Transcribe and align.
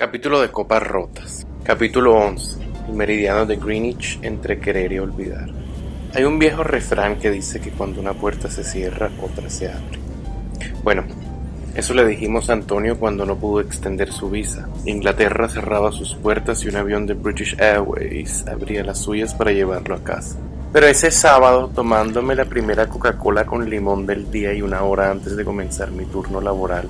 Capítulo 0.00 0.40
de 0.40 0.48
Copas 0.48 0.82
Rotas. 0.82 1.46
Capítulo 1.62 2.14
11. 2.14 2.56
El 2.88 2.94
meridiano 2.94 3.44
de 3.44 3.56
Greenwich 3.56 4.18
entre 4.22 4.58
querer 4.58 4.90
y 4.92 4.98
olvidar. 4.98 5.50
Hay 6.14 6.24
un 6.24 6.38
viejo 6.38 6.64
refrán 6.64 7.18
que 7.18 7.30
dice 7.30 7.60
que 7.60 7.70
cuando 7.70 8.00
una 8.00 8.14
puerta 8.14 8.50
se 8.50 8.64
cierra, 8.64 9.10
otra 9.20 9.50
se 9.50 9.68
abre. 9.68 9.98
Bueno, 10.82 11.04
eso 11.74 11.92
le 11.92 12.06
dijimos 12.06 12.48
a 12.48 12.54
Antonio 12.54 12.98
cuando 12.98 13.26
no 13.26 13.36
pudo 13.36 13.60
extender 13.60 14.10
su 14.10 14.30
visa. 14.30 14.70
Inglaterra 14.86 15.50
cerraba 15.50 15.92
sus 15.92 16.14
puertas 16.14 16.64
y 16.64 16.68
un 16.68 16.76
avión 16.76 17.04
de 17.04 17.12
British 17.12 17.60
Airways 17.60 18.46
abría 18.48 18.82
las 18.82 19.00
suyas 19.00 19.34
para 19.34 19.52
llevarlo 19.52 19.96
a 19.96 20.02
casa. 20.02 20.34
Pero 20.72 20.86
ese 20.86 21.10
sábado, 21.10 21.70
tomándome 21.74 22.34
la 22.34 22.46
primera 22.46 22.86
Coca-Cola 22.86 23.44
con 23.44 23.68
limón 23.68 24.06
del 24.06 24.30
día 24.30 24.54
y 24.54 24.62
una 24.62 24.82
hora 24.82 25.10
antes 25.10 25.36
de 25.36 25.44
comenzar 25.44 25.90
mi 25.90 26.06
turno 26.06 26.40
laboral, 26.40 26.88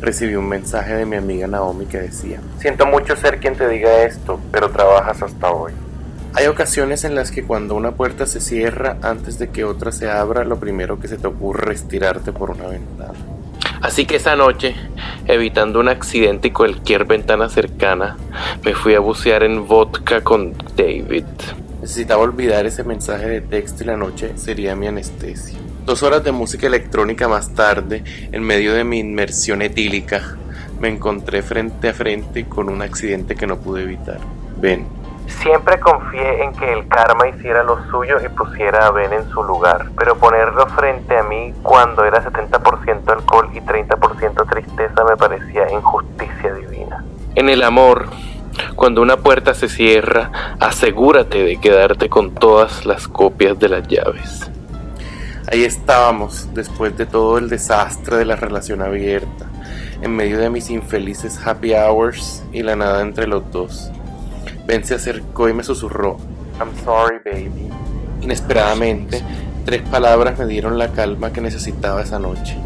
recibí 0.00 0.34
un 0.34 0.48
mensaje 0.48 0.94
de 0.94 1.06
mi 1.06 1.16
amiga 1.16 1.46
Naomi 1.46 1.86
que 1.86 1.98
decía, 1.98 2.40
siento 2.58 2.86
mucho 2.86 3.16
ser 3.16 3.38
quien 3.38 3.56
te 3.56 3.68
diga 3.68 4.04
esto, 4.04 4.40
pero 4.52 4.70
trabajas 4.70 5.22
hasta 5.22 5.50
hoy. 5.50 5.72
Hay 6.34 6.46
ocasiones 6.46 7.04
en 7.04 7.14
las 7.14 7.30
que 7.30 7.44
cuando 7.44 7.76
una 7.76 7.92
puerta 7.92 8.26
se 8.26 8.40
cierra 8.40 8.98
antes 9.02 9.38
de 9.38 9.50
que 9.50 9.64
otra 9.64 9.92
se 9.92 10.10
abra, 10.10 10.44
lo 10.44 10.58
primero 10.58 10.98
que 10.98 11.06
se 11.06 11.16
te 11.16 11.28
ocurre 11.28 11.74
es 11.74 11.86
tirarte 11.86 12.32
por 12.32 12.50
una 12.50 12.66
ventana. 12.66 13.14
Así 13.80 14.04
que 14.04 14.16
esa 14.16 14.34
noche, 14.34 14.74
evitando 15.26 15.78
un 15.78 15.88
accidente 15.88 16.48
y 16.48 16.50
cualquier 16.50 17.04
ventana 17.04 17.48
cercana, 17.48 18.16
me 18.64 18.74
fui 18.74 18.94
a 18.94 19.00
bucear 19.00 19.44
en 19.44 19.68
vodka 19.68 20.22
con 20.22 20.54
David. 20.76 21.24
Necesitaba 21.84 22.22
olvidar 22.22 22.64
ese 22.64 22.82
mensaje 22.82 23.28
de 23.28 23.40
texto 23.42 23.84
y 23.84 23.86
la 23.86 23.98
noche 23.98 24.38
sería 24.38 24.74
mi 24.74 24.86
anestesia. 24.86 25.58
Dos 25.84 26.02
horas 26.02 26.24
de 26.24 26.32
música 26.32 26.66
electrónica 26.66 27.28
más 27.28 27.52
tarde, 27.52 28.02
en 28.32 28.42
medio 28.42 28.72
de 28.72 28.84
mi 28.84 29.00
inmersión 29.00 29.60
etílica, 29.60 30.34
me 30.80 30.88
encontré 30.88 31.42
frente 31.42 31.90
a 31.90 31.92
frente 31.92 32.46
con 32.46 32.70
un 32.70 32.80
accidente 32.80 33.34
que 33.34 33.46
no 33.46 33.58
pude 33.58 33.82
evitar. 33.82 34.16
Ben. 34.56 34.86
Siempre 35.42 35.78
confié 35.78 36.44
en 36.44 36.54
que 36.54 36.72
el 36.72 36.88
karma 36.88 37.28
hiciera 37.28 37.62
lo 37.62 37.76
suyo 37.90 38.16
y 38.24 38.30
pusiera 38.30 38.86
a 38.86 38.90
Ben 38.90 39.12
en 39.12 39.28
su 39.28 39.42
lugar, 39.42 39.90
pero 39.98 40.16
ponerlo 40.16 40.66
frente 40.68 41.18
a 41.18 41.22
mí 41.22 41.52
cuando 41.62 42.06
era 42.06 42.24
70% 42.24 43.12
alcohol 43.12 43.50
y 43.52 43.60
30% 43.60 44.48
tristeza 44.48 45.04
me 45.04 45.18
parecía 45.18 45.70
injusticia 45.70 46.54
divina. 46.54 47.04
En 47.34 47.50
el 47.50 47.62
amor, 47.62 48.06
cuando 48.76 49.02
una 49.02 49.16
puerta 49.16 49.54
se 49.54 49.68
cierra, 49.68 50.56
asegúrate 50.60 51.42
de 51.42 51.56
quedarte 51.56 52.08
con 52.08 52.34
todas 52.34 52.86
las 52.86 53.08
copias 53.08 53.58
de 53.58 53.68
las 53.68 53.86
llaves. 53.88 54.50
Ahí 55.50 55.64
estábamos, 55.64 56.48
después 56.54 56.96
de 56.96 57.06
todo 57.06 57.38
el 57.38 57.48
desastre 57.48 58.16
de 58.16 58.24
la 58.24 58.36
relación 58.36 58.82
abierta, 58.82 59.46
en 60.00 60.14
medio 60.16 60.38
de 60.38 60.50
mis 60.50 60.70
infelices 60.70 61.38
happy 61.44 61.74
hours 61.74 62.42
y 62.52 62.62
la 62.62 62.76
nada 62.76 63.02
entre 63.02 63.26
los 63.26 63.50
dos. 63.50 63.90
Ben 64.66 64.84
se 64.84 64.94
acercó 64.94 65.48
y 65.48 65.52
me 65.52 65.62
susurró, 65.62 66.16
I'm 66.58 66.70
sorry, 66.84 67.18
baby. 67.24 67.68
Inesperadamente, 68.22 69.22
tres 69.66 69.82
palabras 69.82 70.38
me 70.38 70.46
dieron 70.46 70.78
la 70.78 70.92
calma 70.92 71.32
que 71.32 71.40
necesitaba 71.40 72.02
esa 72.02 72.18
noche. 72.18 72.56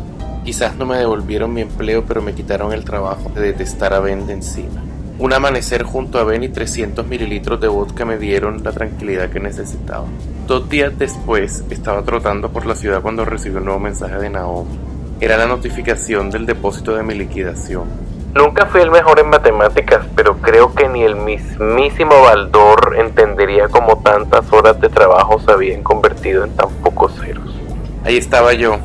Quizás 0.44 0.76
no 0.76 0.86
me 0.86 0.96
devolvieron 0.96 1.52
mi 1.52 1.62
empleo, 1.62 2.04
pero 2.06 2.22
me 2.22 2.34
quitaron 2.34 2.72
el 2.72 2.84
trabajo 2.84 3.30
de 3.34 3.40
detestar 3.40 3.92
a 3.92 4.00
Ben 4.00 4.26
de 4.26 4.34
encima. 4.34 4.82
Un 5.20 5.32
amanecer 5.32 5.82
junto 5.82 6.20
a 6.20 6.24
Ben 6.24 6.44
y 6.44 6.48
300 6.48 7.04
mililitros 7.04 7.60
de 7.60 7.66
vodka 7.66 8.04
me 8.04 8.18
dieron 8.18 8.62
la 8.62 8.70
tranquilidad 8.70 9.30
que 9.30 9.40
necesitaba. 9.40 10.04
Dos 10.46 10.68
días 10.68 10.96
después 10.96 11.64
estaba 11.70 12.02
trotando 12.02 12.50
por 12.50 12.66
la 12.66 12.76
ciudad 12.76 13.02
cuando 13.02 13.24
recibí 13.24 13.56
un 13.56 13.64
nuevo 13.64 13.80
mensaje 13.80 14.16
de 14.16 14.30
Naomi. 14.30 14.78
Era 15.18 15.36
la 15.36 15.46
notificación 15.46 16.30
del 16.30 16.46
depósito 16.46 16.94
de 16.94 17.02
mi 17.02 17.14
liquidación. 17.14 17.88
Nunca 18.32 18.66
fui 18.66 18.80
el 18.80 18.92
mejor 18.92 19.18
en 19.18 19.28
matemáticas, 19.28 20.06
pero 20.14 20.36
creo 20.36 20.72
que 20.72 20.88
ni 20.88 21.02
el 21.02 21.16
mismísimo 21.16 22.22
Baldor 22.22 22.94
entendería 22.96 23.66
cómo 23.66 23.98
tantas 23.98 24.52
horas 24.52 24.80
de 24.80 24.88
trabajo 24.88 25.40
se 25.40 25.50
habían 25.50 25.82
convertido 25.82 26.44
en 26.44 26.54
tan 26.54 26.70
pocos 26.74 27.12
ceros. 27.20 27.56
Ahí 28.04 28.16
estaba 28.16 28.52
yo, 28.52 28.78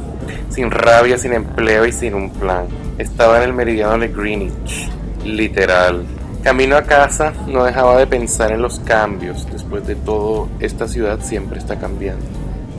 sin 0.50 0.72
rabia, 0.72 1.20
sin 1.20 1.34
empleo 1.34 1.86
y 1.86 1.92
sin 1.92 2.16
un 2.16 2.32
plan. 2.32 2.66
Estaba 2.98 3.38
en 3.38 3.44
el 3.44 3.54
meridiano 3.54 4.00
de 4.00 4.08
Greenwich, 4.08 4.90
literal. 5.24 6.04
Camino 6.44 6.76
a 6.76 6.84
casa 6.84 7.32
no 7.48 7.64
dejaba 7.64 7.98
de 7.98 8.06
pensar 8.06 8.52
en 8.52 8.62
los 8.62 8.80
cambios. 8.82 9.50
Después 9.50 9.88
de 9.88 9.96
todo, 9.96 10.50
esta 10.60 10.90
ciudad 10.90 11.20
siempre 11.22 11.58
está 11.58 11.80
cambiando. 11.80 12.26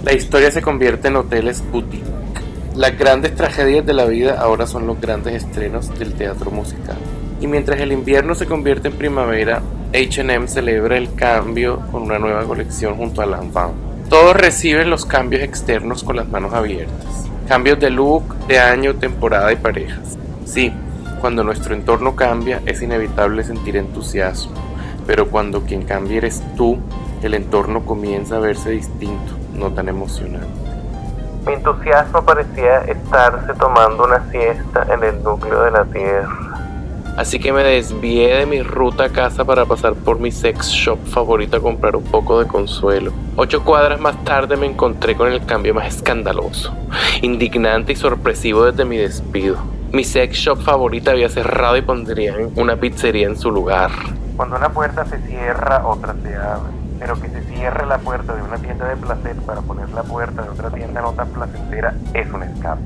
La 0.05 0.13
historia 0.13 0.51
se 0.51 0.61
convierte 0.61 1.09
en 1.09 1.17
hoteles 1.17 1.65
boutique. 1.73 2.05
Las 2.77 2.99
grandes 2.99 3.35
tragedias 3.35 3.87
de 3.87 3.95
la 3.95 4.05
vida 4.05 4.39
ahora 4.39 4.67
son 4.67 4.87
los 4.87 5.01
grandes 5.01 5.43
estrenos 5.43 5.99
del 5.99 6.13
teatro 6.13 6.51
musical. 6.51 6.99
Y 7.41 7.47
mientras 7.47 7.81
el 7.81 7.93
invierno 7.93 8.35
se 8.35 8.45
convierte 8.45 8.89
en 8.89 8.99
primavera, 8.99 9.63
HM 9.95 10.47
celebra 10.47 10.99
el 10.99 11.15
cambio 11.15 11.81
con 11.91 12.03
una 12.03 12.19
nueva 12.19 12.45
colección 12.45 12.97
junto 12.97 13.23
a 13.23 13.27
Lanvin. 13.27 13.73
Todos 14.11 14.37
reciben 14.37 14.91
los 14.91 15.07
cambios 15.07 15.43
externos 15.43 16.05
con 16.05 16.17
las 16.17 16.29
manos 16.29 16.53
abiertas. 16.53 17.25
Cambios 17.49 17.81
de 17.81 17.89
look, 17.89 18.47
de 18.47 18.59
año, 18.59 18.97
temporada 18.97 19.51
y 19.53 19.57
parejas. 19.57 20.19
Sí, 20.45 20.71
cuando 21.25 21.43
nuestro 21.43 21.75
entorno 21.75 22.15
cambia 22.15 22.61
es 22.67 22.83
inevitable 22.83 23.43
sentir 23.45 23.79
entusiasmo, 23.79 24.53
pero 25.07 25.31
cuando 25.31 25.63
quien 25.63 25.81
cambia 25.81 26.19
eres 26.19 26.43
tú, 26.55 26.79
el 27.23 27.33
entorno 27.33 27.87
comienza 27.87 28.37
a 28.37 28.41
verse 28.41 28.69
distinto, 28.69 29.33
no 29.55 29.73
tan 29.73 29.89
emocionante. 29.89 30.47
Mi 31.47 31.55
entusiasmo 31.55 32.23
parecía 32.23 32.81
estarse 32.81 33.55
tomando 33.55 34.05
una 34.05 34.31
siesta 34.31 34.87
en 34.93 35.03
el 35.03 35.23
núcleo 35.23 35.63
de 35.63 35.71
la 35.71 35.87
Tierra. 35.87 37.15
Así 37.17 37.39
que 37.39 37.55
me 37.55 37.65
desvié 37.65 38.41
de 38.41 38.45
mi 38.45 38.63
ruta 38.63 39.05
a 39.05 39.09
casa 39.09 39.47
para 39.47 39.65
pasar 39.65 39.95
por 39.95 40.19
mi 40.19 40.31
sex 40.31 40.69
shop 40.69 40.99
favorita 41.07 41.57
a 41.57 41.61
comprar 41.61 41.97
un 41.97 42.05
poco 42.05 42.39
de 42.39 42.47
consuelo. 42.47 43.15
Ocho 43.37 43.65
cuadras 43.65 43.99
más 43.99 44.23
tarde 44.25 44.59
me 44.59 44.67
encontré 44.67 45.17
con 45.17 45.33
el 45.33 45.47
cambio 45.47 45.73
más 45.73 45.87
escandaloso, 45.87 46.75
indignante 47.23 47.95
y 47.95 47.97
sorpresivo 47.97 48.67
desde 48.67 48.85
mi 48.85 48.99
despido. 48.99 49.74
Mi 49.95 50.03
sex 50.03 50.37
shop 50.37 50.61
favorita 50.61 51.13
había 51.13 51.29
cerrado 51.29 51.77
y 51.77 51.83
pondrían 51.83 52.51
una 52.57 52.75
pizzería 52.75 53.29
en 53.29 53.39
su 53.39 53.53
lugar. 53.53 53.93
Cuando 54.37 54.57
una 54.57 54.69
puerta 54.71 55.07
se 55.07 55.21
cierra, 55.21 55.87
otra 55.87 56.17
se 56.21 56.35
abre. 56.35 56.73
Pero 56.99 57.21
que 57.21 57.29
se 57.29 57.41
cierre 57.45 57.87
la 57.87 57.99
puerta 57.99 58.35
de 58.35 58.43
una 58.43 58.57
tienda 58.57 58.89
de 58.89 58.97
placer 58.97 59.37
para 59.47 59.61
poner 59.61 59.89
la 59.91 60.03
puerta 60.03 60.43
de 60.43 60.49
otra 60.49 60.71
tienda 60.71 61.01
no 61.01 61.13
tan 61.13 61.29
placentera 61.29 61.95
es 62.13 62.29
un 62.29 62.43
escape. 62.43 62.83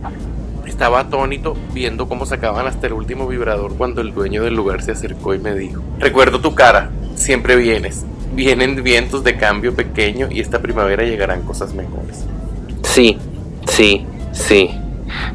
Estaba 0.66 1.00
atónito 1.00 1.56
viendo 1.72 2.06
cómo 2.10 2.26
sacaban 2.26 2.66
hasta 2.66 2.88
el 2.88 2.92
último 2.92 3.26
vibrador 3.26 3.74
cuando 3.78 4.02
el 4.02 4.12
dueño 4.12 4.42
del 4.42 4.54
lugar 4.54 4.82
se 4.82 4.92
acercó 4.92 5.32
y 5.32 5.38
me 5.38 5.54
dijo, 5.54 5.82
recuerdo 5.98 6.42
tu 6.42 6.54
cara, 6.54 6.90
siempre 7.14 7.56
vienes. 7.56 8.04
Vienen 8.34 8.82
vientos 8.82 9.24
de 9.24 9.38
cambio 9.38 9.74
pequeño 9.74 10.28
y 10.30 10.40
esta 10.40 10.58
primavera 10.58 11.04
llegarán 11.04 11.40
cosas 11.40 11.72
mejores. 11.72 12.26
Sí, 12.82 13.18
sí, 13.66 14.06
sí 14.32 14.78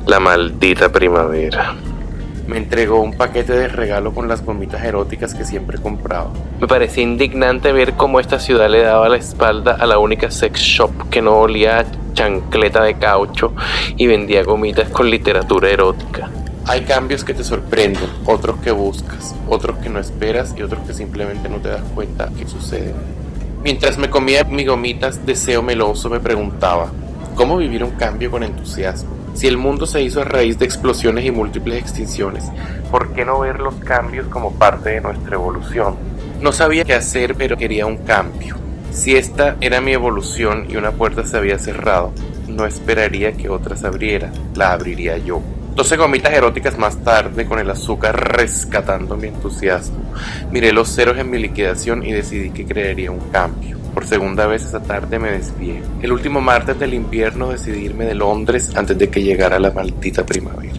la 0.06 0.19
maldita 0.19 0.91
primavera. 0.91 1.75
Me 2.47 2.57
entregó 2.57 3.00
un 3.00 3.13
paquete 3.13 3.53
de 3.53 3.67
regalo 3.69 4.13
con 4.13 4.28
las 4.28 4.44
gomitas 4.44 4.84
eróticas 4.84 5.34
que 5.34 5.45
siempre 5.45 5.78
compraba. 5.78 6.31
Me 6.59 6.67
parecía 6.67 7.03
indignante 7.03 7.72
ver 7.72 7.94
cómo 7.94 8.19
esta 8.19 8.38
ciudad 8.38 8.69
le 8.69 8.81
daba 8.81 9.07
la 9.07 9.17
espalda 9.17 9.78
a 9.79 9.85
la 9.85 9.97
única 9.97 10.29
sex 10.29 10.59
shop 10.59 11.09
que 11.09 11.22
no 11.22 11.38
olía 11.38 11.79
a 11.79 11.85
chancleta 12.13 12.84
de 12.84 12.95
caucho 12.95 13.53
y 13.95 14.07
vendía 14.07 14.44
gomitas 14.44 14.89
con 14.89 15.09
literatura 15.09 15.69
erótica. 15.69 16.29
Hay 16.66 16.81
cambios 16.81 17.23
que 17.23 17.34
te 17.34 17.44
sorprenden, 17.44 18.09
otros 18.25 18.57
que 18.57 18.72
buscas, 18.72 19.35
otros 19.47 19.78
que 19.78 19.90
no 19.90 20.00
esperas 20.00 20.53
y 20.57 20.63
otros 20.63 20.85
que 20.85 20.94
simplemente 20.94 21.50
no 21.50 21.57
te 21.57 21.69
das 21.69 21.84
cuenta 21.95 22.29
que 22.38 22.47
suceden. 22.47 22.94
Mientras 23.63 23.97
me 23.97 24.09
comía 24.09 24.44
mis 24.44 24.67
gomitas, 24.67 25.25
deseo 25.25 25.61
meloso 25.61 26.09
me 26.09 26.19
preguntaba, 26.19 26.91
¿cómo 27.35 27.57
vivir 27.57 27.84
un 27.84 27.91
cambio 27.91 28.29
con 28.29 28.44
entusiasmo? 28.44 29.22
Si 29.33 29.47
el 29.47 29.57
mundo 29.57 29.85
se 29.85 30.01
hizo 30.01 30.21
a 30.21 30.25
raíz 30.25 30.59
de 30.59 30.66
explosiones 30.66 31.25
y 31.25 31.31
múltiples 31.31 31.79
extinciones, 31.79 32.45
¿por 32.91 33.13
qué 33.13 33.25
no 33.25 33.39
ver 33.39 33.59
los 33.59 33.75
cambios 33.75 34.27
como 34.27 34.53
parte 34.53 34.91
de 34.91 35.01
nuestra 35.01 35.35
evolución? 35.35 35.96
No 36.40 36.52
sabía 36.52 36.85
qué 36.85 36.93
hacer, 36.93 37.35
pero 37.35 37.58
quería 37.58 37.85
un 37.85 37.97
cambio. 37.97 38.58
Si 38.91 39.16
esta 39.16 39.55
era 39.59 39.81
mi 39.81 39.93
evolución 39.93 40.67
y 40.69 40.75
una 40.75 40.91
puerta 40.91 41.25
se 41.25 41.35
había 41.35 41.58
cerrado, 41.58 42.13
no 42.47 42.66
esperaría 42.66 43.34
que 43.34 43.49
otra 43.49 43.75
se 43.75 43.87
abriera, 43.87 44.31
la 44.55 44.72
abriría 44.72 45.17
yo. 45.17 45.41
12 45.75 45.97
gomitas 45.97 46.31
eróticas 46.34 46.78
más 46.78 47.03
tarde, 47.03 47.46
con 47.46 47.58
el 47.58 47.70
azúcar 47.70 48.37
rescatando 48.37 49.17
mi 49.17 49.29
entusiasmo, 49.29 50.03
miré 50.52 50.72
los 50.72 50.93
ceros 50.93 51.17
en 51.17 51.31
mi 51.31 51.40
liquidación 51.40 52.05
y 52.05 52.11
decidí 52.11 52.52
que 52.52 52.66
crearía 52.66 53.09
un 53.09 53.31
cambio. 53.31 53.79
Por 53.93 54.05
segunda 54.05 54.46
vez 54.46 54.64
esa 54.64 54.81
tarde 54.81 55.17
me 55.17 55.31
desvié. 55.31 55.81
El 56.02 56.11
último 56.11 56.41
martes 56.41 56.79
del 56.79 56.93
invierno 56.93 57.49
decidí 57.49 57.85
irme 57.85 58.05
de 58.05 58.16
Londres 58.16 58.72
antes 58.75 58.97
de 58.97 59.09
que 59.09 59.23
llegara 59.23 59.59
la 59.59 59.72
maldita 59.72 60.23
primavera. 60.23 60.73